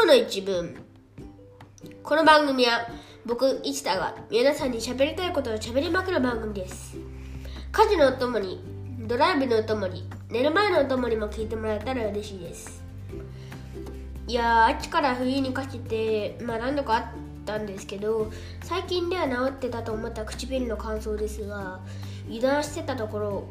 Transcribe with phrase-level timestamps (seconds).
[0.00, 0.76] 今日の一文。
[2.04, 2.86] この番組は
[3.26, 6.96] 僕市田が皆さんに喋りたいことを喋りまくる番組です。
[7.72, 8.62] 家事のお供に
[9.08, 12.80] ドライブのお供に寝る前のお供にも聞いてもらえたら嬉しいです。
[14.28, 17.04] いやー秋から冬にかけてまあ何度かあっ
[17.44, 18.30] たんですけど
[18.62, 21.80] 最近では治ってたと思った唇の乾燥ですが
[22.28, 23.44] 油断してたところ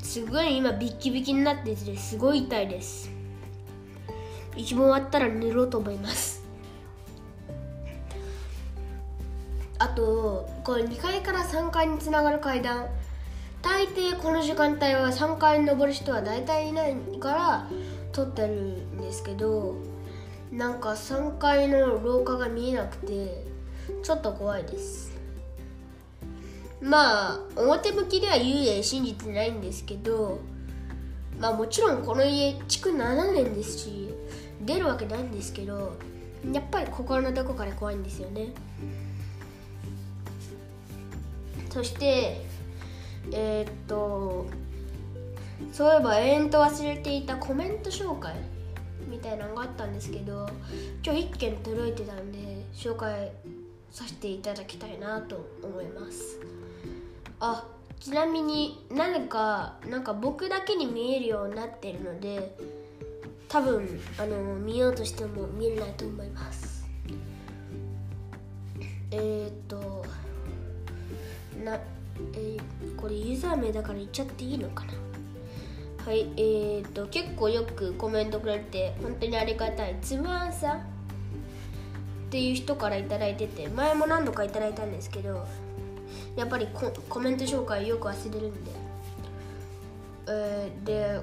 [0.00, 3.15] すごい今ビッキビキになっててすごい痛いです。
[4.56, 6.42] 一問終わったら寝ろうと思います。
[9.78, 12.86] あとこれ2階から3階につながる階段。
[13.62, 17.68] 大抵この時間帯は3階に登る人は大体いないから
[18.12, 19.74] 撮ってるんですけど
[20.52, 23.44] なんか3階の廊下が見えなくて
[24.04, 25.12] ちょっと怖いです。
[26.80, 30.38] まあ表向きでは幽霊信じてないんですけど
[31.40, 34.14] まあもちろんこの家築7年ですし
[34.66, 35.96] 出るわけないんですけど
[36.52, 38.48] やっぱり心のどこかで怖いんですよね。
[41.70, 42.40] そして
[43.32, 44.46] えー、っと
[45.72, 48.34] そういえば永遠と忘れていたコメント紹介
[49.08, 50.48] みたいなのがあったんですけど
[51.04, 52.38] 今日1件届いてたんで
[52.72, 53.32] 紹介
[53.90, 56.38] させていただきたいなと思います。
[57.40, 57.66] あ
[58.00, 62.56] ちなみに何かなんか僕だけに見えるようになってるので
[63.48, 66.86] 多分あの見ようとしても見れないと思います。
[69.10, 70.04] えー、っと
[71.64, 71.78] な
[72.34, 74.92] えー、これユーザー名だから言っちゃっていいのかな？
[76.04, 79.96] はいえー、っと結構よくコメントくれて本当にありがたい。
[80.00, 80.80] つぶあんさんっ
[82.30, 85.46] ていう人から頂いてて前も何度か頂いたんですけど
[86.34, 86.68] やっぱり
[87.08, 88.70] コメント紹介よく忘れるんで、
[90.28, 91.20] えー、で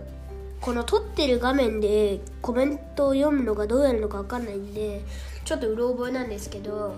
[0.64, 5.02] この撮ってる画面でコメントを読むのがどうやるのか分かんないんで
[5.44, 6.96] ちょっとうろ覚えなんですけど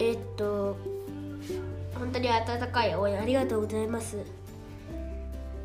[0.00, 0.76] え、っと
[1.94, 4.18] 本当に温かい応援ありがとうございます。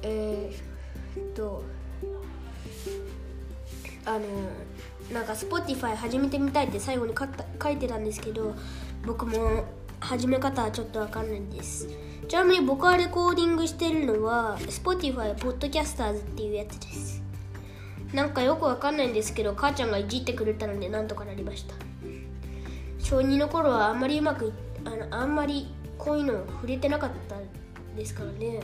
[0.04, 1.64] えー、っと
[4.06, 4.20] あの
[5.12, 8.54] なんか Spotify 始めてみたいって最後に書いてたんですけど
[9.04, 9.66] 僕も
[10.02, 11.88] 始め方はちょっとわかんないんです。
[12.28, 17.22] ちなみに僕はレコーディングしてるのは Spotify Podcasters っていうやつです。
[18.14, 21.76] なんかよくわかんないんですけど母ちゃんがいじってくれたのでなんとかなりました。
[23.00, 24.52] 小2の頃はあんまりうまく
[24.84, 27.38] あのあんまりこういうの触れてなかった
[27.96, 28.60] ですからね。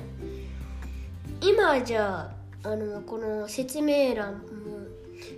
[1.41, 2.31] 今はじゃ
[2.63, 4.39] ああのこの説明欄も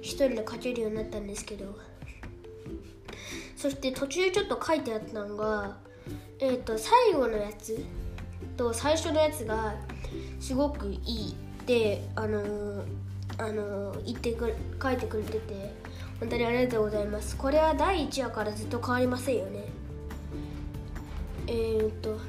[0.02, 1.78] 一人で書けるようになったんですけど。
[3.56, 5.76] そして途中ちょっと書いてあったのが
[6.40, 7.86] えっ、ー、と最後のやつ
[8.58, 9.76] と最初のやつが
[10.40, 11.34] すごくいいっ
[11.66, 12.84] てあのー、
[13.38, 15.74] あのー、言ってく書いてくれてて
[16.20, 17.38] 本当にありがとうございます。
[17.38, 19.64] これは第1話からずっと変わりませんよね。
[21.48, 22.20] えー、っと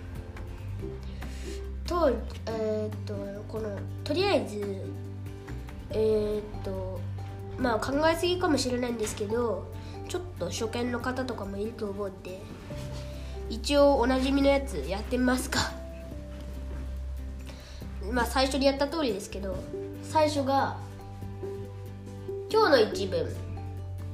[1.87, 2.09] と
[2.47, 3.15] えー、っと
[3.49, 4.83] このとりあえず
[5.91, 7.01] えー、っと
[7.59, 9.67] まあ考えすぎかもしれないんですけど
[10.09, 12.41] ちょっと初見の方とかもいると思うんで
[13.51, 15.73] 一応おなじみのやつやってみますか。
[18.13, 19.57] まあ最初にやった通りですけど
[20.03, 20.77] 最初が
[22.49, 23.27] 今日の一文。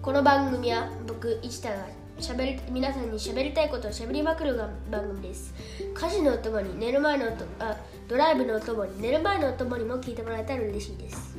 [0.00, 1.86] この番組は僕市田が
[2.18, 4.56] しゃべり皆さんに喋りたいことを喋りまくる
[4.90, 5.52] 番組です。
[5.92, 7.26] 家事のお供に寝る前の
[7.58, 7.76] あ
[8.08, 11.36] ドライブのお供に寝る前のお供にも聞いてもらえたら嬉しいです。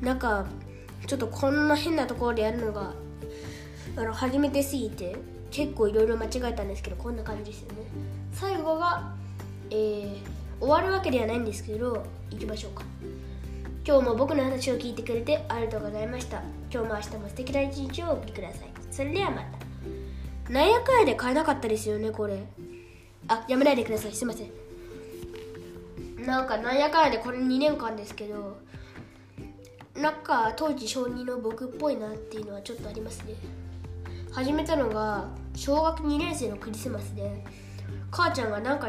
[0.00, 0.46] なんか
[1.08, 2.92] ちょっとこんな変なところでやるのが
[3.96, 5.16] あの初めてすぎて。
[5.52, 7.74] 結構いろいろ間違えたんですけどこんな感じですよね。
[8.32, 9.12] 最後が、
[9.70, 10.16] えー、
[10.58, 12.82] 終わるわけではないんですけど行きましょうか。
[13.86, 16.42] 今日も僕の話を聞いてくれてありがとうございました。
[16.72, 18.70] 今日も明日も素敵な一日をお送りください。
[18.90, 20.52] それではまた。
[20.52, 22.42] なんやかんやで買えなかったですよねこれ。
[23.28, 24.12] あやめないでください。
[24.12, 24.50] すいません。
[26.24, 28.56] なんかなんやかんやでこれ2年間ですけど
[29.96, 33.34] なんか当時小2の僕っぽいなっていうのはちょっとありますね。
[34.30, 37.44] 始めたのが小学2年生のクリスマスで
[38.10, 38.88] 母ちゃんがなんか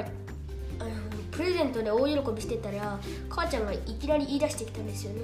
[0.80, 0.89] あの
[1.31, 3.00] プレゼントで大喜びしてたら
[3.30, 5.21] 母ちゃんがいきなり言い出してきたんですよね。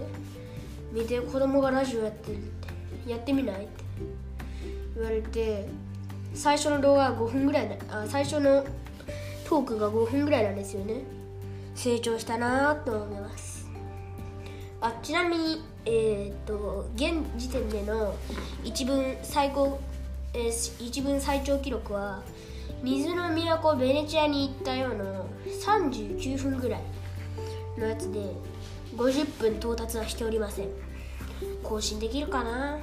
[0.92, 2.70] 見て子供がラジオやってるって。
[3.10, 3.84] やってみないって。
[4.96, 5.68] 言われて
[6.34, 8.66] 最初の動画は5分ぐらいあ最初の
[9.48, 11.02] トークが5分ぐらいなんですよね。
[11.76, 13.70] 成長したなと思います。
[14.82, 18.16] あちなみにえー、っと現時点での
[18.64, 19.80] 一文最高
[20.34, 22.22] えー、一文最長記録は
[22.84, 25.04] 水の都ベネチアに行ったような
[25.66, 26.82] 39分ぐらい
[27.78, 28.20] のやつで
[28.96, 30.68] 50分到達はしておりません。
[31.64, 32.80] 更新できるかな？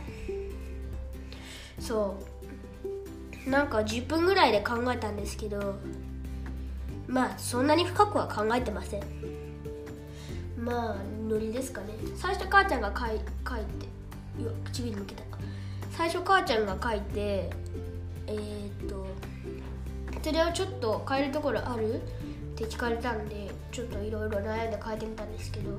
[1.78, 2.16] そ
[3.46, 3.50] う。
[3.50, 5.76] なんか10分ぐらいで考えたんですけど
[7.06, 9.02] まあそんなに深くは考えてません。
[10.58, 10.96] まあ
[11.28, 11.88] ノリですかね。
[12.16, 13.10] 最初母ちゃんが書い
[13.48, 13.86] 書いて
[14.64, 15.25] 唇向けた。
[15.96, 17.50] 最初母ちゃんが書いて
[18.26, 19.06] えー、っと
[20.22, 21.94] それをちょっと変えるところある？
[21.94, 21.98] っ
[22.56, 25.70] て聞かれたんでちょっといろいろ悩んで変えてみたんですけど。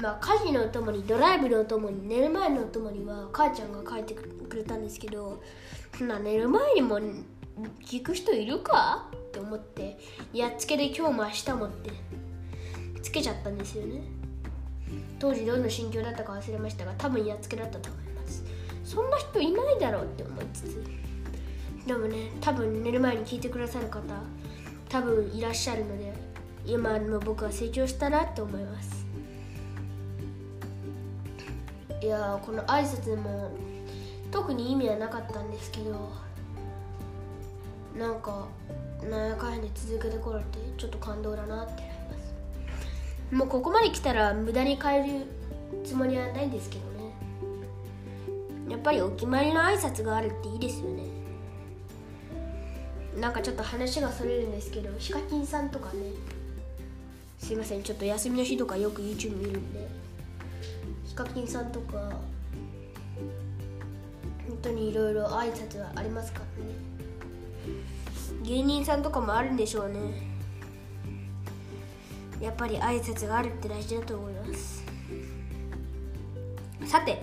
[0.00, 5.40] まあ家事のお供にドライブのお供に寝る前のお供には母ちゃんが書いてくれたんですけど
[5.96, 6.98] そんな寝る前にも
[7.84, 9.08] 聞く人いるか？
[9.14, 9.98] って思って
[10.32, 11.90] やっつけで今日も明日もって
[13.00, 14.02] つけちゃったんですよね。
[15.18, 18.44] 当時どんな心境だったか忘れましたが多分やっつけだったと思います。
[18.84, 20.84] そんな人いないだろうって思いつつ。
[21.86, 24.02] でもね多分寝る前に聞いてくださる方
[24.88, 26.12] 多分いらっしゃるので
[26.64, 29.06] 今の僕は成長したなって思います。
[32.00, 33.52] いやこの挨拶も
[34.32, 36.12] 特に意味はなかったんですけど
[37.96, 38.48] なんか
[39.08, 41.91] なんやかんや続けてこられてちょっと感動だなって。
[43.32, 45.26] もうここまで来たら無駄に変える
[45.84, 47.14] つもりはないんですけどね。
[48.68, 51.04] やっぱりお決まりの挨拶があるっていいですよね。
[53.18, 56.12] なんかちょっと話がそれるんですけどヒカキンさんとかね。
[57.38, 59.88] すいませんちょっと休みの日とかよく YouTube 見るんで。
[61.06, 62.12] ヒカキンさんとか
[64.46, 66.70] 本当にいろいろ挨拶はありますからね。
[68.42, 70.31] 芸人さんとかもあるんでしょうね。
[72.42, 74.84] やっぱり挨拶があるって大事だと思います。
[76.84, 77.22] さて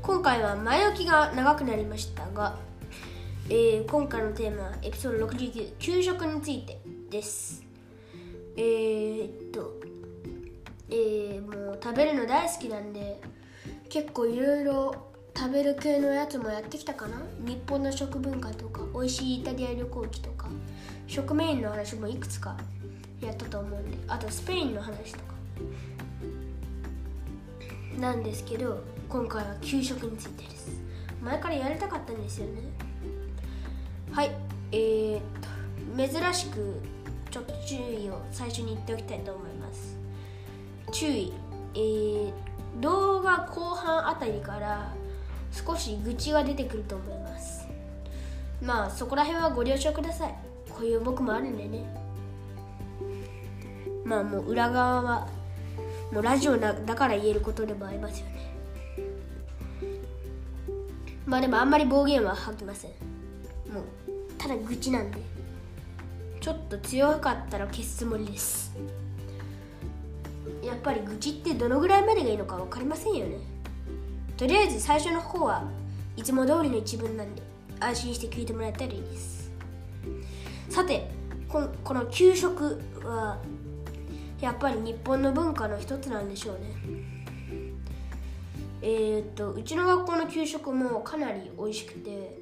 [0.00, 2.56] 今回は前置きが長くなりましたが、
[3.48, 6.80] えー、今回のテーマはエピソード69給食について
[7.10, 7.64] です。
[8.56, 9.80] えー、っと
[10.88, 13.20] えー、もう食べるの大好きなんで
[13.88, 14.94] 結構いろいろ
[15.34, 17.16] 食べる系のやつもやってきたかな。
[17.40, 20.48] 日本の食文化とか美味しいイタリア旅行記とか
[21.06, 22.56] 食メインの話もいくつか
[23.26, 23.98] やったと思うんで。
[24.08, 25.24] あとスペインの話とか。
[27.98, 30.80] なんですけど今回は給食についてです。
[31.22, 32.62] 前からやりたかったんですよね。
[34.10, 34.30] はい。
[34.72, 35.20] えー、っ
[36.08, 36.80] と珍しく
[37.30, 39.96] ちょっと注意を最初に言っておきたいと思います。
[40.92, 41.32] 注意。
[41.74, 42.32] えー、
[42.80, 44.92] 動画後半あたりから
[45.50, 47.68] 少し愚痴が出てくると思います。
[48.62, 50.34] まあそこら辺はご了承ください。
[50.68, 52.01] こういう僕もあるんでね。
[54.12, 55.26] まあもう裏側は
[56.12, 58.54] もうラジオだから言えることでもありますよね。
[61.24, 62.90] まあでもあんまり暴言は吐きません。
[63.72, 63.84] もう
[64.36, 65.16] ただ愚痴なんで。
[66.40, 68.76] ちょっと強かったら消すつもりです。
[70.62, 73.38] やっぱり愚痴ってどのぐらいまでがいいのか分かりませんよね。
[74.36, 75.64] とりあえず最初の方は
[76.16, 77.40] いつも通りの一文なんで
[77.80, 79.50] 安心して聞いてもらえたらいいです。
[80.68, 81.10] さて
[81.48, 83.38] ここの給食は
[84.42, 86.74] やっぱり日本の文化の一つなんでしょうね。
[88.82, 92.36] えー、っとうちの学校の給食もかなり美味しくて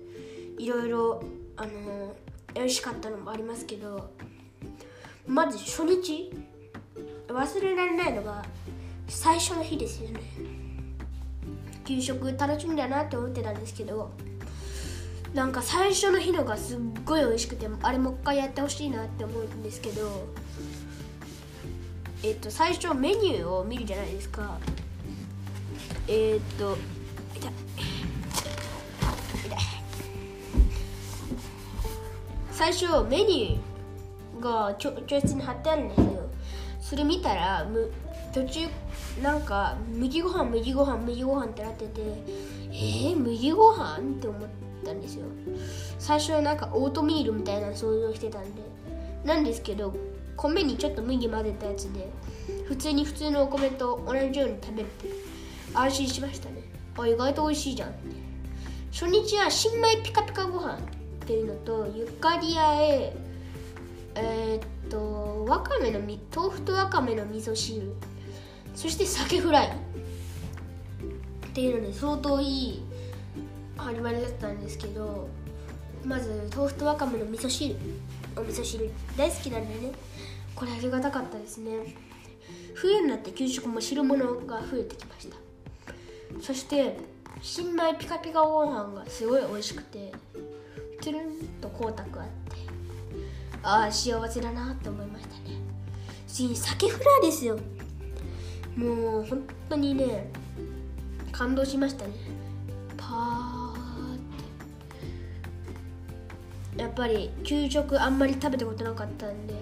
[0.58, 1.22] いろいろ
[1.58, 2.16] あの
[2.54, 4.10] 美味しかったのもありますけど
[5.26, 6.32] まず初日
[7.28, 8.46] 忘れられないのが
[9.06, 10.20] 最初の日ですよね。
[11.84, 14.10] 給食楽しみだなって思ってたんですけど
[15.34, 20.28] なんか最初の日のがすっごい美味しくてあれもう一回やってほしいなって思うんですけど
[22.22, 24.58] えっと最初メニューを見るじゃないですか。
[26.06, 26.76] えっと
[32.50, 36.06] 最初メニューが教室に貼ってあるんですよ。
[36.80, 37.90] それ見たらむ
[38.34, 38.60] 途中
[39.22, 42.00] なんか麦ご飯麦ご飯麦ご飯ってなってて
[42.70, 43.96] えー、麦ご飯？
[43.96, 44.48] って思っ
[44.84, 45.24] たんですよ。
[45.98, 48.62] 最初はなんかオートミールみたいな想像してたんで。
[49.24, 49.94] なんですけど
[50.48, 52.08] 米にちょっと麦混ぜたやつで
[52.66, 54.86] 普通に普通のお米と同じように食べる。
[54.86, 55.08] って
[55.74, 56.62] 安心しましたね。
[56.98, 57.94] あ意外と美味しいじゃん。
[58.92, 60.78] 初日は新米ピカピカご飯っ
[61.26, 63.16] ていうのとゆかりあえ
[64.16, 66.18] えー、っとわかめの豆
[66.54, 67.92] 腐とわかめの味噌汁。
[68.74, 69.68] そして鮭フライ。
[69.68, 72.82] っていうので相当いい
[73.76, 75.28] 始まりだったんですけど
[76.04, 77.76] まず豆腐とわかめの味噌汁。
[78.36, 79.92] お味噌汁大好きなんでね。
[80.60, 81.96] これありがたかったですね。
[82.74, 85.38] 冬になって給食も汁物が増えてきました。
[86.42, 86.98] そして
[87.40, 90.12] 新米ピカピカご飯がすごい美味しくて
[91.00, 91.30] トゥルン
[91.62, 92.56] と光沢あって
[93.62, 95.56] ああ幸せだなって思いましたね。
[96.28, 97.58] 次に鮭フライですよ。
[98.76, 100.30] もう本当にね
[101.32, 102.12] 感動しましたね。
[102.98, 104.18] パーっ
[106.76, 106.82] て。
[106.82, 109.54] やっぱり給食あんまり食べたことなかったんで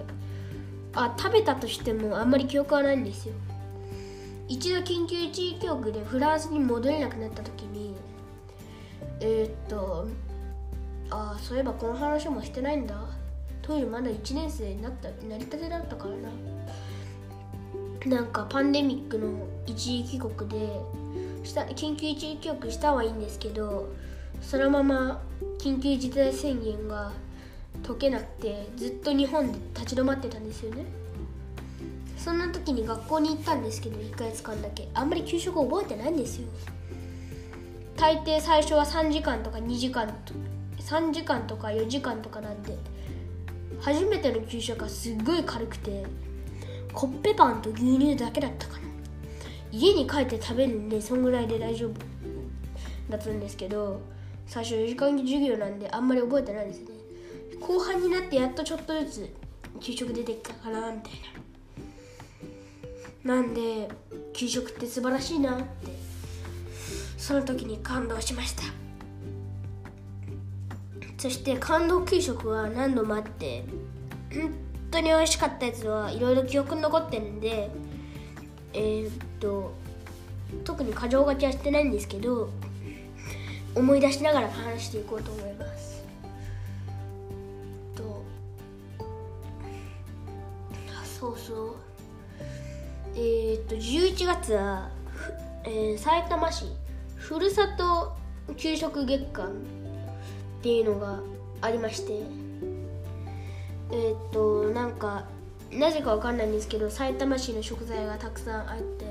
[0.99, 3.35] あ食べたとしてもあんまり記憶はないんですよ。
[4.49, 7.95] 一度緊急地域局でフランスに戻れなくなった時に
[9.21, 10.09] えー、っと
[11.11, 12.97] あそういえばこの話もしてないんだ。
[13.62, 16.31] 当時まだ1年生になったなりたてだったからな。
[18.07, 20.81] なんかパンデミックの一時帰国で
[21.45, 23.88] した緊急一時帰国したはいいんですけど
[24.40, 25.21] そのまま
[25.59, 27.12] 緊急事態宣言が
[27.88, 30.85] 解けなくてずっと日本で立ち止まってたんですよね。
[32.18, 34.88] そんな時に学校に行ったんですけど1ヶ月間だけ。
[34.92, 36.49] あんまり給食覚えてないんですよ。
[37.97, 40.35] 大抵最初は3時間とか2時間と
[40.83, 42.76] 3時間とか4時間とかなんで
[43.80, 46.04] 初めての給食がすっごい軽くて
[46.92, 48.80] コッペパンと牛乳だけだったかな。
[49.73, 51.92] 家に帰って食べるんでそんぐらいで大丈夫
[53.09, 54.00] だったんですけど
[54.47, 56.98] 最初4時間授業なんであんまり覚えてないですね。
[57.61, 59.37] 後半になってやっとちょっとずつ
[59.81, 61.12] 給食出てきたかなみたい
[63.25, 63.35] な。
[63.35, 63.88] なんで
[64.33, 65.67] 給食って素晴らしいなって
[67.19, 68.62] その時に感動しました。
[71.19, 73.65] そして感動給食は何度もあって
[74.33, 74.53] 本
[74.91, 77.69] 当に美味しかったやつはいろいろ記憶に残ってるんで
[78.73, 79.75] えー、っと
[80.65, 82.50] 特に過剰書きはしてないんですけど
[83.75, 85.67] 思い出しながら話していこうと思います。
[91.18, 91.75] そうそう。
[93.16, 94.88] えー、っと11月は、
[95.64, 96.66] えー、埼玉市
[97.16, 98.16] ふるさと
[98.56, 99.50] 給食月間っ
[100.62, 101.18] ていうのが
[101.60, 102.22] ありまして
[103.90, 105.25] えー、っとなんか
[105.72, 109.04] なぜかわかんないんですけど埼玉市の食材がたくさんあって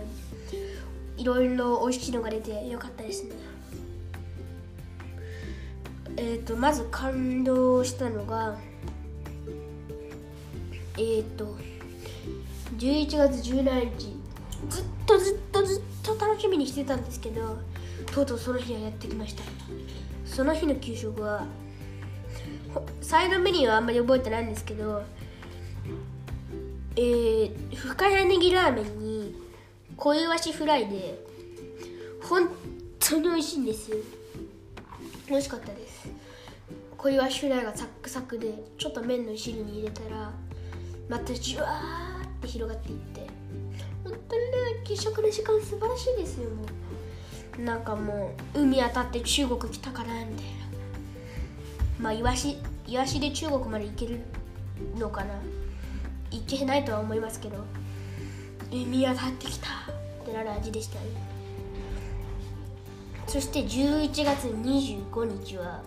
[1.18, 3.32] いろいろ美味しいのが出てよかったですね。
[6.16, 8.56] えー、とまず感動したのが
[10.98, 11.58] えっ、ー、と
[12.78, 14.28] 11月17日。
[14.70, 17.58] ずっとずっとずっと楽しみにしてたんですけど
[18.12, 19.44] とうとうその日がやってきました。
[20.26, 21.46] その日の給食は
[23.02, 25.04] サイドメニューはあんまり覚えてないんですけど
[26.96, 29.36] えー、深谷ネギラーメンに
[29.96, 31.24] 小イワシフライで
[32.24, 32.50] 本
[33.00, 33.98] 当に美味しいんですよ。
[35.30, 36.10] 美味しかったです。
[36.98, 40.32] 小イワシフライがサックサクでちょっと麺の汁に入れたら
[41.08, 43.28] またジュワーって広がっていって。
[44.04, 44.48] 本当にね
[44.86, 46.50] 給食の時間素晴らしいですよ。
[46.50, 46.66] も
[47.60, 50.32] うなんかもう海当たって中国来たかなみたいな。
[52.00, 54.20] まあイワシイワシで中国まで行ける
[54.98, 55.34] のかな。
[56.32, 57.58] 行けないとは思いますけど。
[58.72, 59.68] 海当たってきた。
[59.68, 61.06] ってなる味でしたね。
[63.28, 65.82] そして11月25日は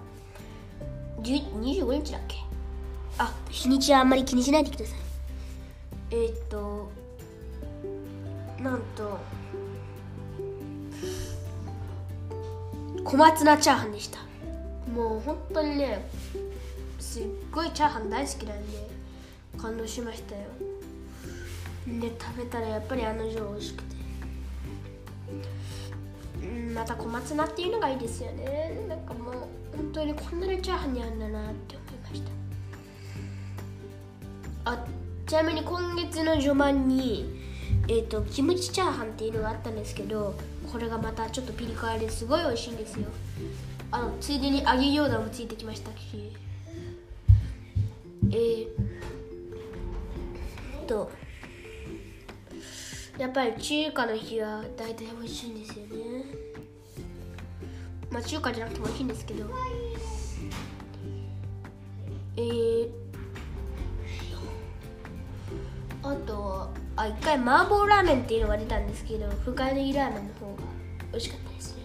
[1.22, 2.36] 25日だっけ？
[3.18, 4.98] あ日にちはあんまり気にしないでください。
[6.10, 6.90] えー、っと
[8.60, 9.18] なんと
[13.04, 14.18] 小松菜チャーハンでした。
[14.92, 16.04] もう本当にね
[16.98, 18.88] すっごいチャーハン大好きなんで
[19.56, 20.42] 感動しましたよ。
[21.86, 23.90] で食べたらやっぱりあの女美味しくて。
[26.42, 28.86] うんまた小松菜っていうのがいいですよね。
[28.88, 29.34] なんかもう
[29.76, 32.30] 本当にこんなにチャーハンにあるんだなって思いました。
[34.72, 34.84] あ
[35.30, 37.38] ちなみに今月の序盤に
[37.86, 40.34] えーと、キムチチャーハンっていうのがあったんですけど
[40.72, 43.06] これがまたちょっとピリ辛ですごい美味しいんですよ。
[43.92, 46.32] あのついでに揚げ餃子もついてきましたし。
[48.32, 48.66] えー、
[50.88, 51.12] と
[53.16, 56.24] やっぱり中華の日は大体美味しいんですよね。
[58.10, 59.44] まあ中華じゃなくても美味しいんですけど。
[62.36, 62.99] えー、
[66.10, 70.62] あとはあ一回麻婆ラーメンっていうのが出たんですけど深谷ネギラーメンの方が
[71.12, 71.82] 美味しかったですね。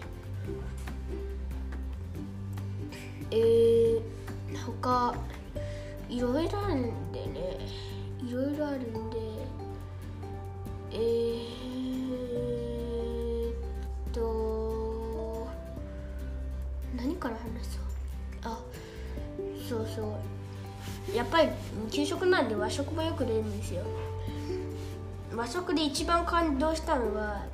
[3.30, 4.00] えー、
[4.64, 5.14] 他
[6.08, 7.58] いろいろあるんでね。
[8.26, 9.16] いろいろあるんで
[10.92, 13.52] えー、っ
[14.12, 15.46] と
[16.96, 17.82] 何から話そう？
[18.42, 18.58] あ
[19.68, 20.06] そうそう。
[21.16, 21.48] やっぱり
[21.90, 23.84] 給食なんで和食もよく出るんですよ。
[25.36, 27.44] 和食で一番感動したのは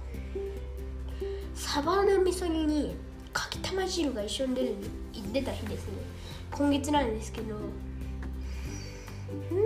[1.54, 2.94] サバの味噌煮に
[3.32, 4.76] かきたま汁が一緒に出る
[5.32, 5.94] 出た日ですね。
[6.52, 7.56] 今月なんですけど
[9.50, 9.58] 本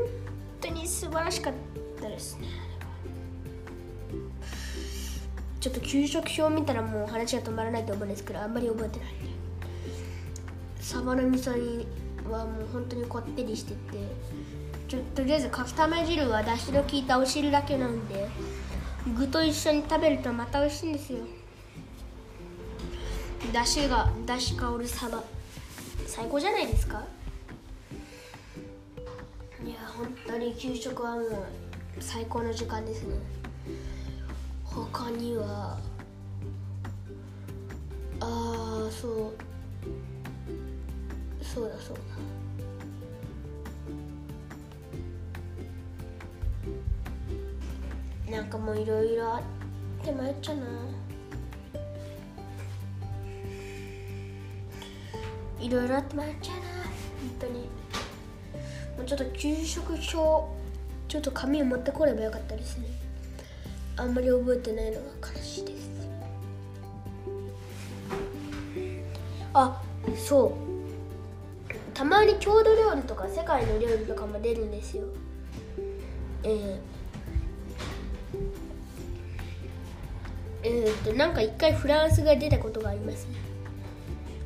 [0.61, 1.53] 当に素晴らしかっ
[2.01, 2.47] たですね
[5.61, 9.09] ちょっと給食表を見たらもう話が止まらないと思うんですけどあんまり覚えてない。
[9.15, 9.27] んで
[10.81, 11.87] サバの味噌煮
[12.31, 13.77] はもう本当にこってりしてて。
[14.89, 18.29] ちょとりあえずかきたま汁はだしの効いたお汁だけなんで
[19.19, 21.19] 具と一緒に食べるとまた美味しいんですよ。
[23.53, 25.25] だしがだし香るサバ。
[26.07, 27.03] 最高じゃないですか？
[29.65, 31.47] いや本当に給食はもう
[31.99, 33.17] 最高の時間ですね。
[34.63, 35.77] 他には
[38.21, 39.46] ああそう。
[41.57, 41.97] そうだそう
[48.29, 48.37] だ。
[48.37, 49.43] なんかもういろいろあっ
[50.05, 50.65] て迷っちゃうな。
[55.59, 56.63] いろいろあって迷っちゃうな。
[56.63, 56.93] 本
[57.41, 57.61] 当に。
[58.99, 60.51] もうちょっと給食表ちょ
[61.17, 62.87] っと紙を持ってこればよかったですね
[63.97, 65.89] あんまり覚えてないのが悲しいです。
[69.55, 69.83] あ
[70.15, 70.76] そう。
[71.97, 75.05] たまに郷土料理とか世界の料理とかも出るんですよ。
[76.43, 76.79] えー、
[80.63, 83.37] えー、となんか一回フランスが出たことがありますね。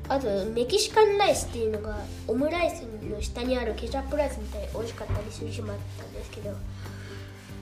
[0.08, 6.54] あとメキシカンライスっていうのがオムライスの下にあるケチャップライスみたいに美味しかったりする日もあったんですけど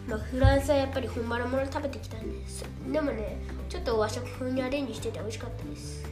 [0.08, 2.64] まあ、フランスはやっぱり本場のもの食べてきたんです。
[2.90, 6.04] でもねちょっと和食風にアレンジしてて美味しかったです。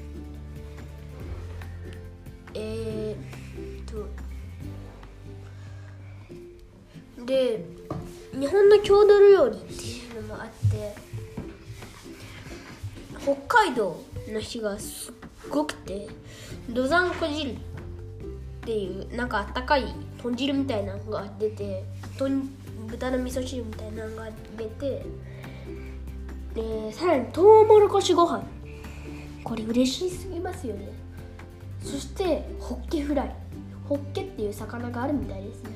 [2.53, 3.46] えー、
[3.87, 4.07] と
[7.25, 7.65] で
[8.33, 10.95] 日本の郷土料理っていうのもあって
[13.23, 15.15] 北海道の日がすっ
[15.51, 16.09] ごくて
[16.69, 17.55] どざんこ汁っ
[18.63, 21.85] ていうなんかあったかい豚汁みたいなのが出て
[22.89, 25.05] 豚の味噌汁みたいなのが出て
[26.55, 28.43] でさらにとうもろこしご飯。
[29.45, 30.89] これ嬉しすぎますよね。
[31.81, 33.46] そしてホッケフライ。
[33.89, 35.71] ホッケっていう魚があるみたいですね。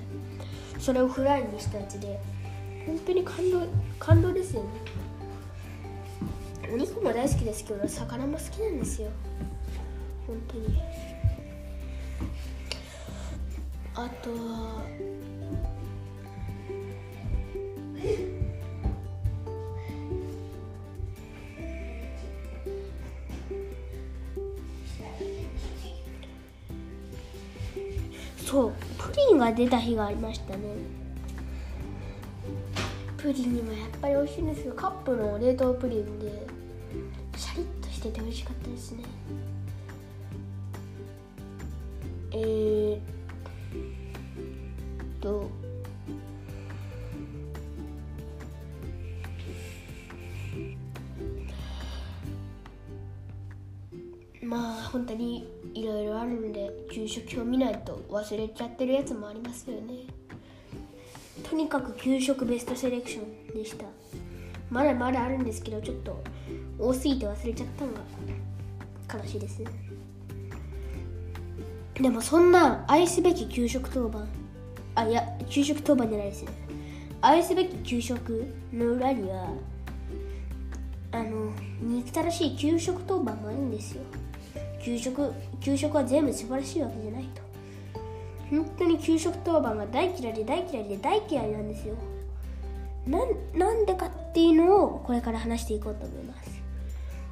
[0.78, 2.20] それをフライにしたやつで
[2.86, 3.62] 本当に感動
[3.98, 4.68] 感動ですよね。
[6.72, 9.08] お肉も大好きですけど魚も好きなんですよ。
[10.26, 10.80] 本当に。
[13.94, 14.84] あとは
[28.50, 30.60] そうプリンが出た日がありましたね。
[33.16, 34.74] プリンにもやっぱり美味しいんですよ。
[34.74, 36.46] カップの冷凍プリンで
[37.36, 39.04] シャリッとしてて美味しかったですね。
[42.32, 43.00] えー、っ
[45.20, 45.48] と
[54.42, 56.69] まあ本当にいろいろあるんで
[57.00, 60.04] 給食表見ないと忘れちゃってるやつもありますよね。
[61.48, 63.22] とにかく給食ベストセレクショ
[63.54, 63.86] ンでした。
[64.68, 66.22] まだまだあるんですけどちょっと
[66.78, 69.70] 多すぎて忘れちゃったのが悲しいですね。
[71.94, 74.28] でもそんな愛すべき給食当番
[74.94, 76.50] あいや給食当番じゃないですよ
[77.22, 79.48] 愛すべき給食の裏には
[81.12, 84.02] あの憎たらしい給食当番もあるんですよ。
[84.82, 87.42] 給食給食は全部素晴らしいわけじゃないと。
[88.50, 91.94] 本当に給食当番が大嫌いで大嫌いで大嫌いなんですよ。
[93.06, 96.50] なんでかっていうのをこれから話していこうと思います。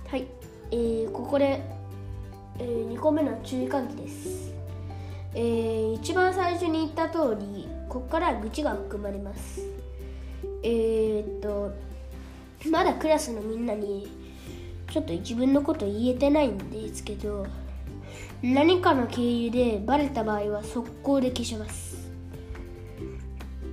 [0.09, 0.27] はい、
[0.71, 1.61] えー、ここで、
[2.59, 4.55] えー、2個目の注意喚起です。
[5.35, 9.61] えー、一番最初に言った通りここから愚痴が含まれます。
[10.63, 11.73] えー、っと
[12.71, 14.09] まだクラスのみんなに
[14.91, 17.47] ちょっと自分のこと言えてないんですけど
[18.43, 22.09] 何かの経由でバレた場合は速攻で消します。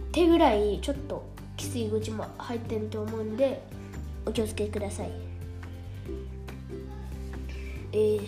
[0.08, 1.26] ってぐらいちょっと
[1.58, 3.62] きつい口も入ってると思うんで
[4.26, 5.12] お気をつけください。
[7.92, 8.22] えー、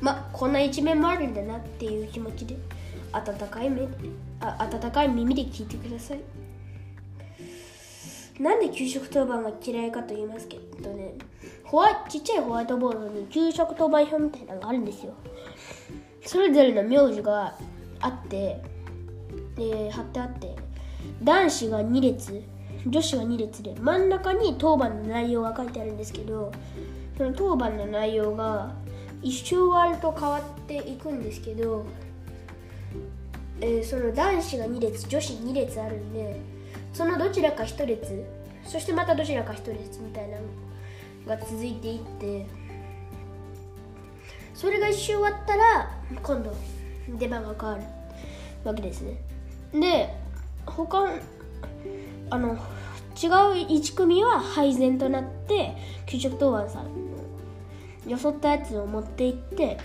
[0.00, 2.56] まこんな一面もあるんだなっていう気持ちで
[3.12, 3.88] 温かい目
[4.40, 6.20] あ温かい耳で聞いてください。
[8.38, 11.14] なんで給食当番が嫌いかと言いますけどね。
[11.64, 15.12] ホワちっちゃいホワイトボードに給食当番表みたいなのがあるんですよ。
[16.24, 17.56] それぞれの名字が
[18.00, 18.60] あって
[19.56, 20.54] で貼ってあって
[21.22, 22.42] 男子が2列
[22.86, 26.52] 女子が2列で真ん中に当番の内容が書いてあるんですけど
[27.16, 28.72] その当番の内容が
[29.22, 31.84] 一周割ると変わっていくんですけど、
[33.60, 36.40] えー、その男子が2列女子2列あるんで
[36.92, 38.24] そのどちらか1列
[38.64, 40.42] そしてまたどちらか1列みたいなの
[41.26, 42.46] が続いていって
[44.54, 45.90] それが一周終わったら
[46.22, 46.52] 今度
[47.18, 47.82] 出番が変わる
[48.64, 49.20] わけですね。
[49.72, 50.12] で
[50.66, 51.08] 他
[52.30, 52.58] あの違う
[53.68, 55.76] 1組は配膳となって
[56.06, 56.90] 給食当番さんの
[58.06, 59.78] よそったやつを持って行って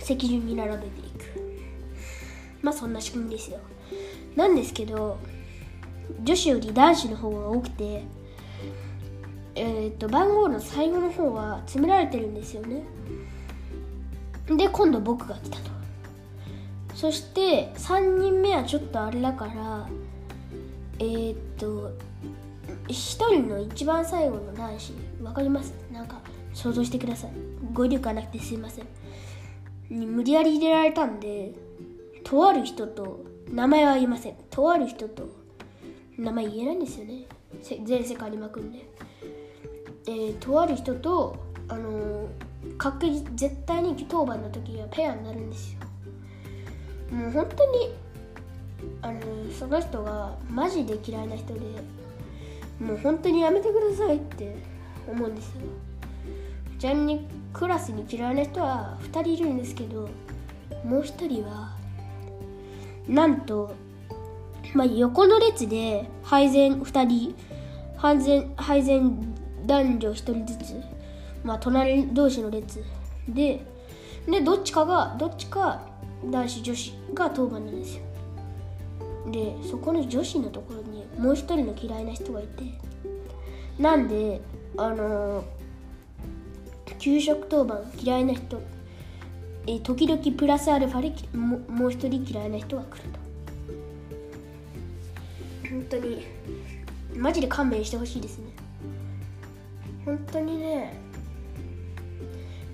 [0.00, 1.18] 席順に並べていく。
[2.62, 3.58] まあそんな仕組みですよ。
[4.36, 5.18] なんですけど
[6.22, 8.04] 女子より男子の方が多くて
[9.54, 12.82] えー、っと番号の最後の方は詰められてるんですよね。
[14.46, 15.70] で今度僕が来たと。
[16.94, 19.88] そして3人目はちょっとあれだから
[20.98, 21.92] えー、っと
[22.88, 22.92] 1
[23.30, 25.74] 人の一番最後の男子分かります？
[25.92, 26.20] なんか
[26.54, 27.30] 想像してください。
[27.72, 28.86] 語彙力がなくてすいません。
[29.90, 31.52] に無理やり入れられたんで
[32.24, 34.36] とある人と名前は言いません。
[34.50, 35.37] とある人と
[36.18, 37.24] 名前言えないんですよね。
[37.62, 38.84] 全世界に巻くんで、
[40.06, 41.36] え、とある人と
[41.68, 45.80] あのー、確実絶対に当番の時はペアになるんですよ。
[47.16, 47.94] もう本当に
[49.02, 49.20] あの、
[49.52, 51.60] その人がマジで嫌いな人で
[52.80, 54.56] もう本当にやめてくださいって
[55.06, 55.62] 思うんですよ。
[56.78, 60.08] ちなみにクラスに嫌いな人は2人いるんですけど
[60.84, 61.76] もう1人は
[63.08, 63.74] なんと、
[64.74, 67.34] まあ、横の列で配膳2人
[67.96, 69.34] 配膳配膳
[69.66, 70.80] 男女1人ずつ、
[71.42, 72.84] まあ、隣同士の列
[73.28, 73.64] で
[74.28, 75.82] でどっちかがどっちか
[76.24, 78.02] 男子女子が当番なんですよ。
[79.30, 82.62] でそこの女子のところにもう一人の嫌いな人がいて
[83.78, 84.40] なんで
[84.76, 85.58] あのー
[86.98, 88.60] 給食当番嫌いな人、
[89.66, 93.27] えー、時々プラスアルファでももう一人嫌いな人が来ると。
[95.78, 96.26] 本当に
[97.14, 98.46] マジで勘弁してほしいですね。
[100.04, 100.92] 本当にね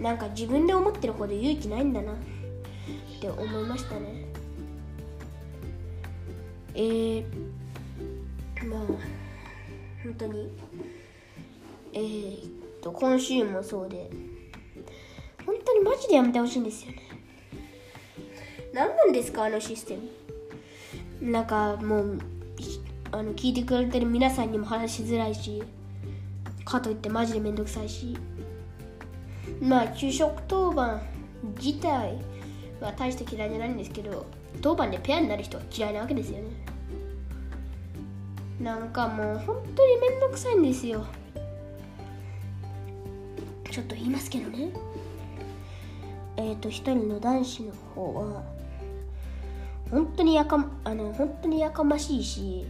[0.01, 2.17] なんか自分で思ってるほど勇気ないんだなっ
[3.21, 4.25] て思いましたね。
[6.75, 7.25] えー、
[8.69, 8.81] まあ
[10.03, 10.51] 本当に
[11.93, 14.11] えーっと今週もそうで
[15.45, 17.03] 本当にマジでやめてほしいんですよね。
[18.73, 19.99] 何なんですかあのシステ
[21.21, 21.31] ム。
[21.31, 22.19] なんかもう
[23.15, 25.63] あの聞いてくれてる皆さんにも話しづらいし
[26.65, 28.17] かといってマジでめんどくさいし。
[29.61, 31.01] まあ給食当番
[31.63, 32.19] 自体
[32.81, 34.27] は大して嫌いじゃないんですけど
[34.61, 36.45] 当番でペアになる人は嫌いなわけですよね。
[38.61, 41.05] なんかもう本当にめんどくさいんですよ。
[43.71, 44.71] ちょっと言いますけどね。
[46.37, 48.43] えっ、ー、と一人の男子の方は
[49.93, 52.67] 本当にやかあの本当にやかましいし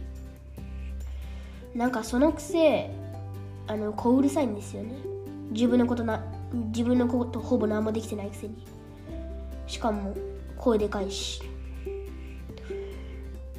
[1.75, 2.89] なんかそのくせ
[3.67, 4.95] あの小うるさいんですよね。
[5.51, 8.65] 自分のことな自分のことほぼ何もできてないくせに。
[9.67, 10.15] しかも
[10.57, 11.41] 声でかいし。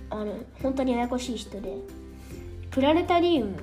[0.08, 1.76] あの本当にややこしい人で。
[2.70, 3.56] プラネタリウム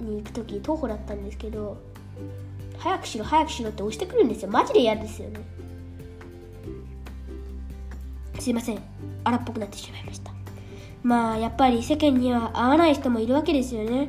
[0.00, 1.76] に行く時徒歩だったんですけど
[2.76, 4.50] 早くしろ早くしろって押してくるんですよ。
[4.50, 5.40] マジで嫌ですよね。
[8.40, 8.82] すいません。
[9.24, 10.37] 荒っぽくなってしまいました。
[11.02, 14.08] まあやっぱり世間には合わない人もいるわけですよね。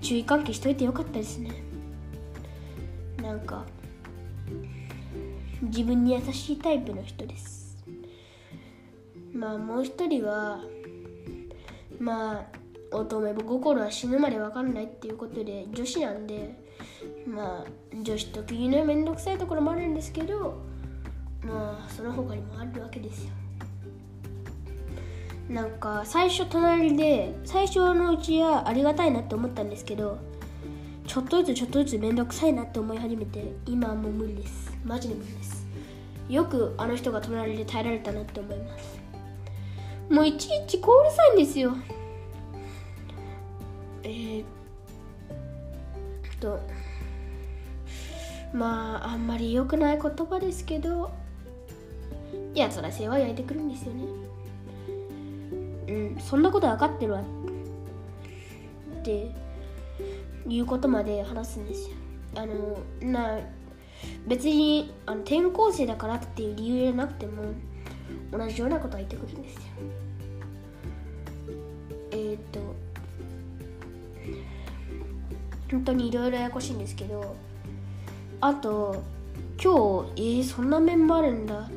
[0.00, 1.50] 注意喚起しといてよかったですね。
[3.22, 3.64] なんか
[5.62, 7.76] 自分に優しいタイプの人です。
[9.32, 10.60] まあもう一人は
[11.98, 16.58] まあ乙女心は死ぬまで分かんないっていうことで女子なんで
[17.26, 20.60] まあ女子特有の面倒くさいところもあるんですけど
[21.44, 23.30] まあその他にもあるわけですよ。
[25.50, 30.16] なんか最初隣で最初のうちはありがたいなって思ったんですけど
[31.08, 34.70] ちょっとずつちょっとずつ面倒くさいなって思い始めて今はもう無理です。
[34.84, 35.66] マジで無理です。
[36.28, 39.00] よくあの人が隣で耐えられたなって思います。
[40.08, 41.74] もういちいちこうるさいんですよ。
[44.04, 44.44] えー、っ
[46.38, 46.60] と
[48.54, 51.10] まああんまり良くない言葉ですけど
[52.54, 54.19] やつらせは焼いてくるんですよね。
[55.90, 57.20] うんそんなこと分かってるわ
[59.00, 59.34] って
[60.46, 61.96] いうことまで話すんですよ。
[62.36, 63.40] あのな
[64.26, 67.42] 別にあの転校生だからっていう理由じゃなくても
[68.30, 69.60] 同じようなことは言ってくるんですよ。
[72.12, 72.60] えー、っと
[75.70, 77.34] 本当にいろいろややこしいんですけど
[78.40, 79.02] あと
[79.62, 81.70] 今日えー、そんな面もあるんだっ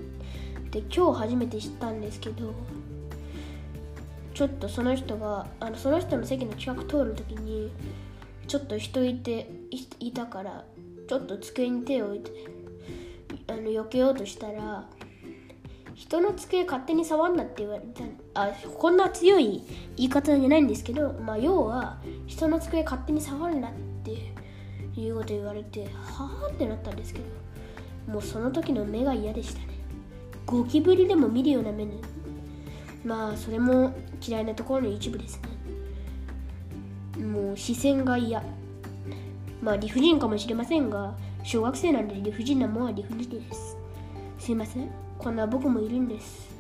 [0.72, 2.54] て今日初めて知ったんですけど
[4.34, 7.72] ちょっとその人があのその人の席の近く通る時に
[8.48, 9.50] ちょっと人いて
[10.00, 10.66] いたから
[11.08, 12.32] ちょっと机に手を置いて
[13.48, 14.86] あの避けようとしたら
[15.94, 18.04] 人の机勝手に触んなって言われた。
[18.42, 19.62] あこんな強い
[19.96, 23.72] 言い方じゃないんですけど、まあ、要は人の机勝手に触るなっ
[24.04, 24.34] て
[25.00, 27.20] いうこと言われてはあってなったんですけ
[28.08, 29.68] どもうその時の目が嫌でしたね。
[30.46, 32.02] ゴキブリでも見るような目に
[33.06, 33.94] まあそれも
[34.26, 35.40] 嫌いなところの一部です
[37.18, 37.26] ね。
[37.26, 38.44] もう視線が嫌。
[39.62, 41.14] まあ理不尽かもしれませんが
[41.44, 43.78] 小学生なんで理不尽なもんは理不尽です。
[44.40, 44.90] すいません。
[45.18, 46.54] こんな僕もいるんです。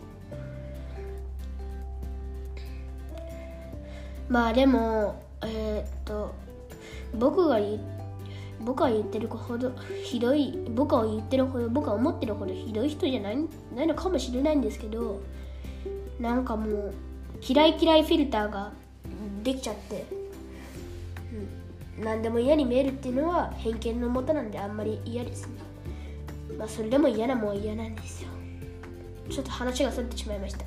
[4.29, 6.33] まあでもえー、っと
[7.15, 7.79] 僕が言
[8.61, 13.37] 僕が言ってるほどひどい僕が言ってるほど僕が思ってるほどひどい人じゃない
[13.75, 15.21] ないのかもしれないんですけど
[16.23, 16.93] なんかもう
[17.45, 18.71] 嫌い嫌いフィルターが
[19.43, 20.05] できちゃって、
[21.97, 25.55] うん、何でも嫌に見えるっていうのは偏見のもとなんであんまり嫌ですね。
[26.57, 28.29] まあそれでも嫌なもん嫌なんですよ。
[29.29, 30.63] ちょっと話がそれてしまいました。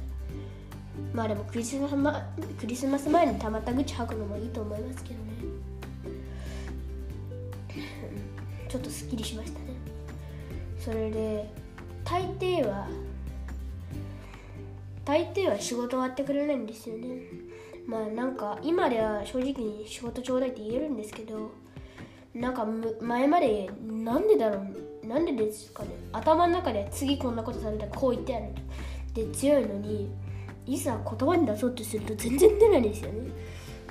[1.15, 2.23] まあでもクリスマス,、ま、
[2.61, 5.23] クリスマス前にたまった口吐くのもいいと思いますけどね。
[8.69, 9.65] ちょっとすっきりしましたね。
[10.79, 11.51] それで
[12.05, 12.87] 大抵は
[15.07, 17.23] 大抵は仕事終わってくれないんですよね。
[17.87, 21.53] まあなんか今では正直に仕事ちょうだいって言えるんですけど
[22.35, 22.67] なんか
[23.01, 24.61] 前までなんでだろ
[25.05, 25.91] うなんでですかね。
[26.13, 28.47] 頭の中で次こんなことされたらこう言ってやる。
[29.15, 30.11] で強いのに
[30.67, 33.31] いざ言葉に出そうとすると全然出ないですよね。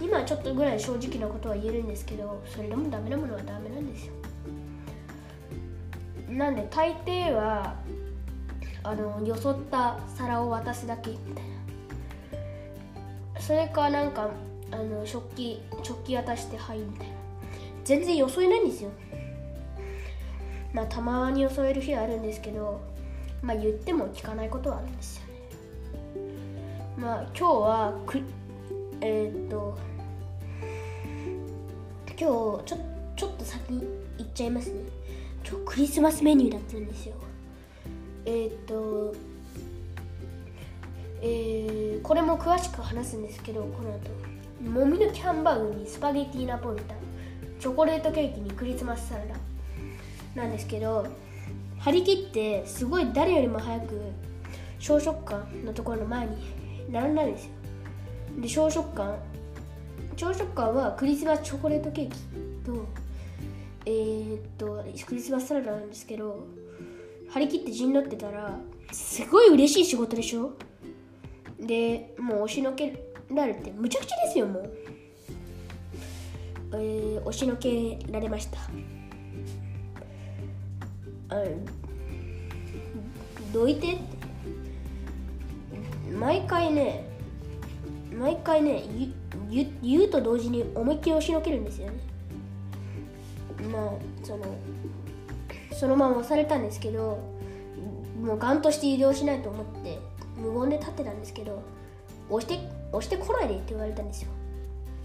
[0.01, 4.13] 今はちょっとぐらい正直なことは言えるんですけどそれでもダメなものはダメなんですよ。
[6.27, 7.75] なんで大抵は
[8.87, 11.11] あのよそった皿を渡すだけ。
[11.11, 11.43] みたい
[13.35, 14.29] なそれかなんか
[14.71, 17.13] あの食器食器渡してはいみたいな。
[17.83, 18.89] 全然よそえないんですよ。
[20.73, 22.81] まあたまによそえる日はあるんですけど
[23.41, 25.33] まあ言っても聞かないことはあるんですよね。
[26.97, 28.21] まあ今日はく
[29.01, 29.77] えー、っと
[32.07, 32.77] 今日ちょ
[33.15, 33.81] ちょっと先に
[34.17, 34.81] 行っちゃいますね。
[35.47, 37.15] 今日クリスマスメニューだったんですよ。
[38.25, 39.13] えー、っと
[41.21, 46.97] えー、これも詳しく話すんですけどこの後もみ抜きハンバーグにスパゲティナポリタン
[47.59, 49.35] チョコレートケーキにクリスマスサラダ
[50.35, 51.07] なんですけど
[51.79, 53.99] 張り切ってすごい誰よりも早く
[54.79, 56.35] 小食館のところの前に
[56.91, 57.51] 並んだんですよ。
[58.39, 59.17] で小食館
[60.15, 62.17] 朝食館はクリスマスチョコレートケーキ
[62.63, 62.85] と
[63.85, 66.45] えー、っとクリスマスサラダなんですけど
[67.35, 68.57] 張り切って陣取ってたら
[68.93, 70.53] すごい嬉しい仕事でしょ？
[71.59, 74.73] でもう押しのけられてむちゃくちゃですよもう、
[76.71, 78.57] えー、押しのけられました。
[81.35, 81.43] あ
[83.51, 83.99] どいてって。
[86.17, 87.05] 毎回ね
[88.17, 88.85] 毎回ね
[89.49, 91.99] 言言うと同時に思いっきり押しのけるんですよね。
[93.69, 93.91] まあ
[94.23, 94.45] その
[95.75, 97.19] そのまま押されたんですけど
[98.21, 99.99] もうガンとして移動しないと思って
[100.37, 101.61] 無言で立ってたんですけど
[102.29, 104.29] 押して押してこないでって言われたんですよ。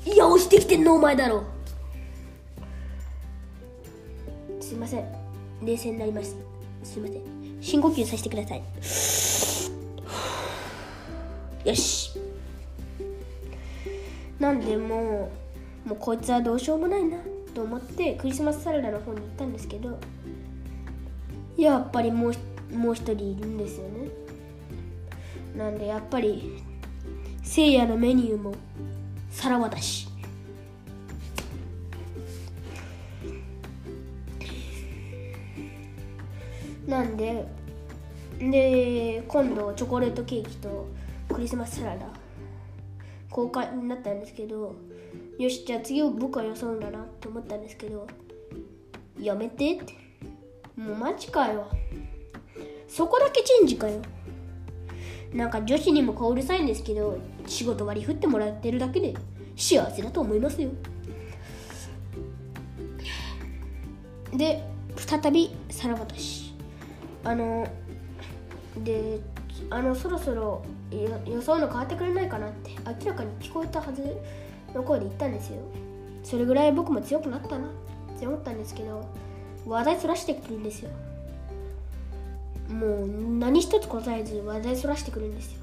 [0.07, 1.45] いや押してきてんのお前だろ。
[4.61, 5.05] すいません。
[5.63, 6.37] 冷静になります。
[6.85, 7.23] すいません。
[7.61, 8.63] 深呼吸させてください。
[11.69, 12.13] よし。
[14.39, 15.31] なんでも
[15.85, 17.19] うもうこいつはどうしようもないな
[17.55, 19.99] と思ってクリスマスサラダの方に行ったんですけど
[21.57, 24.09] やっぱりもうもう一人いるんですよね。
[25.57, 26.63] なんでやっぱり
[27.43, 28.55] せいやのメニューも
[29.31, 30.09] 皿渡し。
[36.87, 37.47] なんで
[38.39, 40.89] で今度チョコレートケーキと
[41.33, 42.07] クリスマスサラダ
[43.31, 44.75] 公開になったんですけど
[45.39, 48.07] よしじゃあ次を僕は装うだなって思ったんですけど
[49.21, 50.10] やめてって。
[50.81, 51.69] もうマジかよ。
[52.89, 54.01] そこだけチェンジかよ。
[55.35, 59.15] なんか女子にも顔うるさいんですけど仕事割り振ってもらってるだけで
[59.57, 60.71] 幸せだと思いますよ。
[64.35, 64.65] で
[64.97, 66.55] 再びさらばたし。
[67.25, 67.69] あの
[68.79, 69.21] で
[69.69, 72.71] あのそろそろ予想の変わってくれないかなって
[73.05, 74.17] 明らかに聞こえたはず
[74.75, 75.59] の声で言ったんですよ。
[76.25, 79.05] それぐらい僕も強くなったなって思ったんですけど
[79.67, 80.91] 話題そらしてくるんですよ。
[82.69, 85.61] もう何一つ答えず話題そらしてくるんですよ。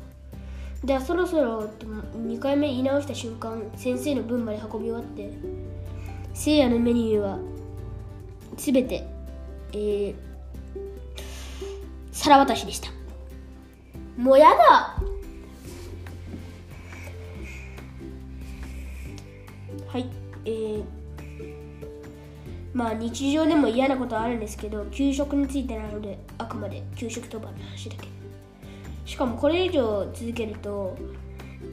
[0.84, 1.70] ではそろそろ
[2.16, 5.32] 2回目言い直した瞬間先生の分まで運び終わって
[6.34, 7.40] せいやのメニューは
[8.58, 9.08] 全て
[9.74, 10.16] えー、
[12.12, 12.90] 皿渡しでした。
[14.18, 14.98] もうやだ。
[19.88, 20.10] はい
[20.46, 20.84] えー、
[22.78, 28.08] まあ日常でも嫌なことはあるんですけど給食についてなのであくまで給食当番の話だけ。
[29.04, 30.96] しかもこれ以上続けると、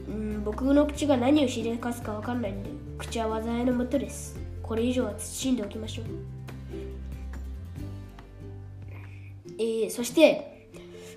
[0.07, 4.35] うん、僕の口が何をしでかすか分かんないんで口は災いのもとです。
[4.63, 6.05] これ以上は慎んでおきましょう。
[9.59, 10.69] えー、そして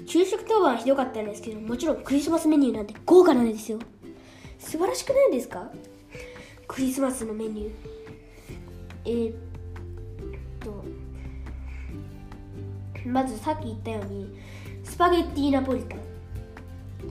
[0.06, 3.78] 給食当番はひどかったんですけどもちろんクリスマスメニューなんて豪華なんですよ。
[4.58, 5.70] 素晴らしくないですか？
[6.66, 7.70] クリスマスのメニュー。
[9.06, 9.34] えー、
[10.60, 10.84] と。
[13.06, 14.38] まずさっき言ったように
[14.84, 15.98] スパゲッティナポリタン。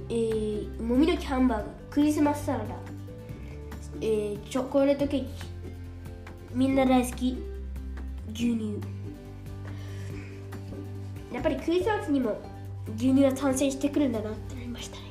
[0.10, 1.70] えー、もみの木ハンバーグ。
[1.90, 2.66] クリスマスサラダ、
[4.02, 5.28] えー、チョコレートケーキ。
[6.54, 7.38] みんな大好き。
[8.34, 8.80] 牛乳。
[11.34, 12.40] やっぱりクリスマスにも
[12.96, 15.04] 牛乳は参戦してくるんだなってなりましたね。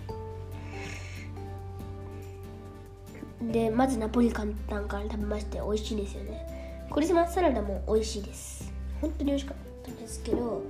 [3.53, 4.55] でまずナポリタン
[4.88, 6.56] から食べまして美味しいんですよね。
[6.90, 8.72] クリスマスサラダも美味しいです。
[9.01, 10.62] 本当に美味しかったんですけど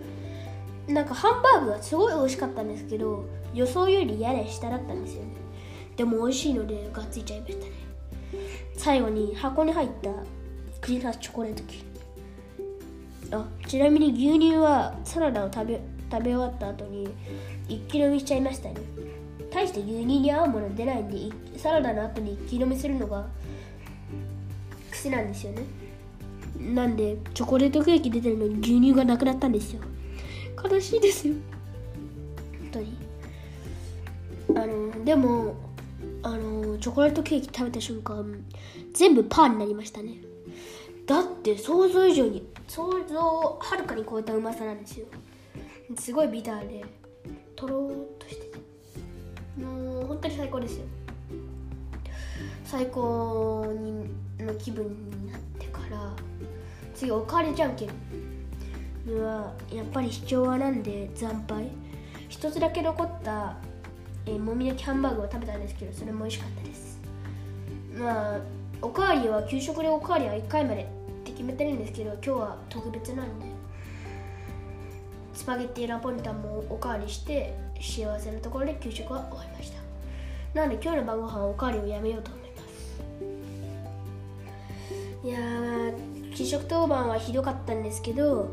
[0.88, 3.24] なんかハンバーグはすごい美味しかったんですけど
[3.54, 5.28] 予想よりやれ下だったんですよね。
[5.96, 7.72] でも美味しいのでがっついちゃいましたね。
[8.76, 10.10] 最後に箱に入った
[10.80, 11.86] クリスマスチョコレートケーキ
[13.34, 17.08] あちなみに牛乳はサラダを食べ食べ終わった後に
[17.68, 18.76] 一気飲みしちゃいましたね。
[19.50, 23.26] 大して牛乳に合うもの出ないんでサラダの後に一気飲みするのが
[24.90, 25.62] 癖なんですよね。
[26.74, 29.80] なんでチョコレートケーキ出てるのに牛乳がなくなったんですよ。
[30.62, 31.34] 悲しいですよ。
[32.60, 32.96] 本当に。
[34.54, 35.54] あのでも
[36.22, 38.44] あのチョコレートケーキ食べた瞬間
[38.94, 40.14] 全部パーになりましたね。
[41.06, 45.06] だって想像以上に想像をはるかに超えたうまさなんですよ。
[45.98, 46.84] すごいビターで
[47.54, 48.58] とろーっとしてて。
[49.62, 50.84] もう本当に最高ですよ。
[52.64, 54.10] 最高に
[54.44, 56.12] の気分になってから
[56.96, 57.90] 次おかわりじゃんけん。
[59.04, 61.68] にはやっぱり秘境はなんで惨敗？
[62.28, 63.56] 一つだけ残った
[64.26, 66.98] えー、もみ焼きハンバーグを食べたんですけどそれも美味しかったです。
[67.96, 68.40] まあ
[68.82, 70.86] おかわりは給食でおかわりは1回までっ
[71.24, 73.46] て決めてるんですけど今日は特別なんで。
[75.32, 79.78] スパゲッティラポリタンもおかわりして幸せなところで給食は終わりました。
[80.58, 82.46] なので今日の晩ご飯はおかわりをやめようと思いま
[85.22, 85.28] す。
[85.28, 85.38] いや
[86.36, 88.50] 給食当番はひどかったんですけど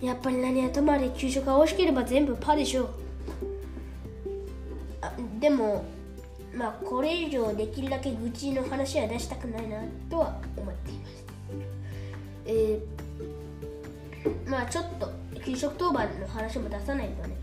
[0.00, 2.88] やっぱり何はともあれ給食が美味しければ全部パーでしょう。
[5.38, 5.84] でも
[6.54, 11.24] まあこれ以上できるだけ愚痴の話は出したくないなとは思っています。
[12.46, 15.12] えー、まあちょっと
[15.44, 17.36] 給食当番の話も出さないとね。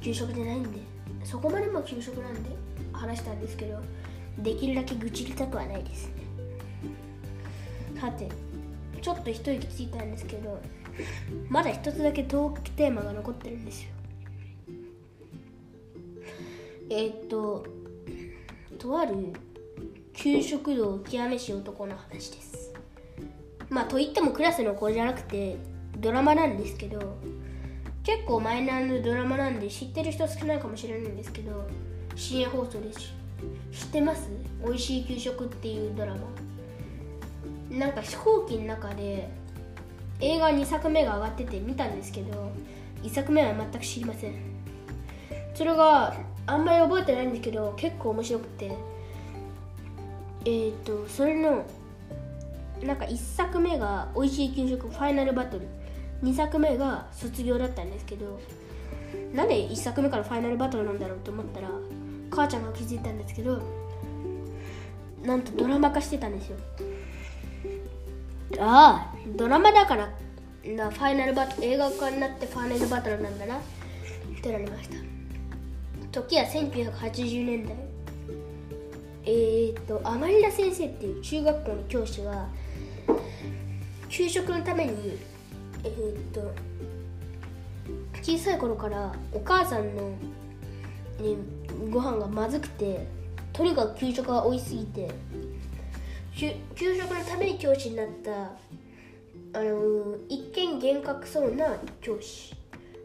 [0.00, 0.80] 給食じゃないんで。
[1.22, 2.50] そこまでも給食なんで
[2.92, 3.78] 話したんですけど
[4.38, 6.08] できるだけ愚痴りたくはないです。
[6.08, 6.14] ね
[8.00, 8.28] さて
[9.00, 10.60] ちょっと一息ついたんですけど
[11.48, 13.88] まだ一つだけトークテーマが残ってるんですよ。
[16.90, 17.64] えー、っと
[18.78, 19.14] とある
[20.12, 22.72] 給食道極めし男の話です。
[23.68, 25.56] まあといってもクラスの子じゃなくて
[25.98, 27.16] ドラマなんですけど
[28.02, 31.68] 結構マイナーのドラマなんで知ってる人少ないかもしれないんですけど
[32.16, 33.12] 深夜放送です
[33.70, 34.28] 知ってます？
[34.64, 36.20] 美味しい給食っていうドラマ。
[37.70, 39.30] なんか飛行機の中で
[40.20, 42.52] 映画2作目が上がってて見たんですけど
[43.02, 44.34] 1作目は全く知りません。
[45.54, 46.14] それが
[46.46, 48.70] あんまり覚えてないんですけど結構面白くて。
[50.44, 51.66] えっ、ー、とそれの
[52.82, 55.66] なんか1作目が「おいしい給食ファイナルバトル」
[56.24, 58.38] 2作目が卒業だったんですけど
[59.34, 61.68] なんで1作目からファイナルバトルなんだろうと思ったら
[62.30, 63.60] 母ちゃんが気づいたんですけど
[65.22, 66.56] なんとドラマ化してたんですよ。
[68.58, 70.10] ああドラマだから
[70.64, 73.56] なファイナルバトル映画化になってファイナルバトルなんだな。
[73.56, 73.60] っ
[74.42, 74.96] てなりました。
[76.12, 77.76] 時は1980年代。
[79.24, 82.48] えー、っとアマリラ先生っていう中学校の教師が
[84.08, 85.18] 給食のために
[85.84, 86.52] えー、っと
[88.22, 90.16] 小さい頃からお母さんの、ね、
[91.90, 93.06] ご飯がまずくて
[93.52, 95.10] とにかく給食が美味しすぎて
[96.34, 98.52] 給食のために教師になった
[99.58, 102.54] あの一見厳格そうな教師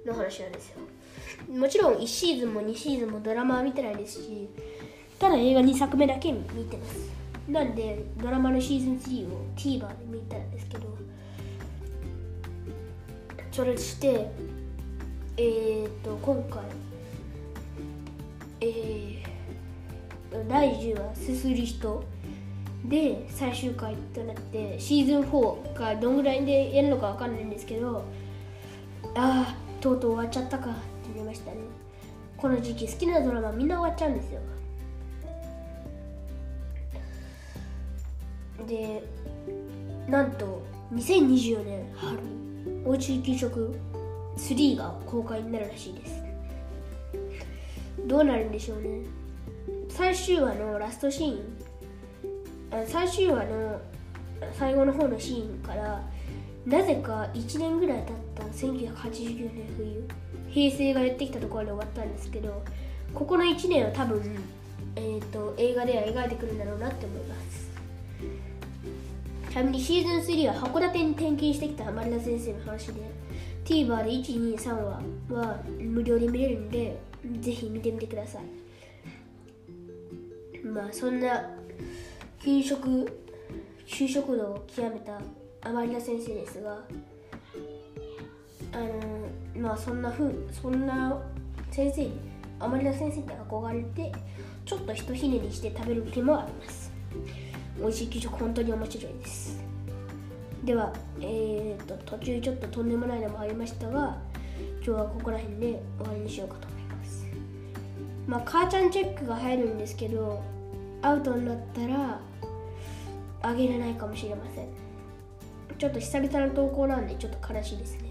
[0.05, 0.77] の話なんですよ。
[1.53, 4.47] もちろん1シーズンも2シーズンもドラマは見てないですし
[5.19, 7.15] ただ映画2作目だけ見てます。
[7.49, 10.87] なんでドラマのシーズン3を TVer で見たんですけど
[13.51, 14.27] それして
[15.37, 16.63] えー、っと今回
[18.61, 22.03] えー、第10話「すすり人」
[22.89, 28.03] で最終回となってシーズン4がどんぐらいでやるのかわかんないんですけど
[29.15, 30.79] ああとうとう終わっちゃったかって
[31.13, 31.57] 思いましたね。
[32.37, 34.41] この時期好きなドラマみんな終わっちゃうんですよ。
[38.67, 39.03] で
[40.07, 40.61] なんと
[40.93, 42.19] 2024年春
[42.85, 43.75] おうち給食
[44.37, 46.23] 3が公開になるらしいです。
[48.05, 49.05] どうなるんでしょうね。
[49.89, 51.54] 最終話のラストシーン
[52.87, 53.81] 最終話の
[54.53, 56.01] 最後の方のシーンから
[56.65, 60.07] なぜか1年ぐらい経った1989年冬
[60.49, 62.63] 平成がやってきたところで終わったんですけど
[63.13, 64.21] ここの1年を多分、
[64.95, 67.65] えーと、映画では描いてくるんだろうなって思います。
[69.49, 73.01] ちなみにシーズン3は函館に転勤してきた丸田先生の話で
[73.63, 76.99] TVer で123話は無料で見れるんで
[77.39, 78.41] ぜひ見てみてください。
[80.67, 81.49] まあそんな
[82.45, 83.11] 給食
[83.87, 85.19] 給食道を極めた
[85.67, 86.77] 甘利田先生ですが
[88.71, 91.19] あのまあそんなふうそんな
[91.71, 92.11] 先生に
[92.59, 94.11] 甘利田先生に憧れて
[94.63, 96.91] ちょっとひとひねりして食べる気もあります。
[97.79, 99.59] 美味しい給食本当に面白いです。
[100.63, 104.19] ではえーと、途中ちょっととんでもないのもありましたが
[104.83, 107.25] 今日はここら辺で終わりにしようかと思います。
[108.27, 110.43] まあ母ちゃんチェックが入るんですけど
[111.05, 112.19] アウトになったら
[113.43, 114.67] あげれないかもしれません。
[115.77, 118.09] ちょっと久々の投稿なんでちょっと悲しいですね。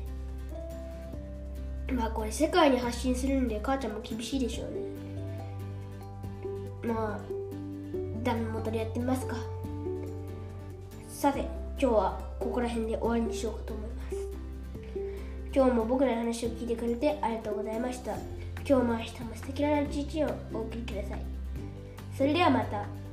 [1.93, 4.67] まあこれ世界に発信するんで母ちゃんも厳しいでしょう
[6.87, 6.95] ね。
[6.95, 7.21] まあ
[8.23, 9.37] ダメ元でやってみますか。
[11.09, 14.17] さて今日はここら辺で終わりにしようかと思います。
[15.53, 18.13] 今日も僕らの話を聞いてくれてありがとうございました。
[18.67, 21.34] 今日も明日も素敵な一日をお送りください。
[22.17, 23.04] それではまた。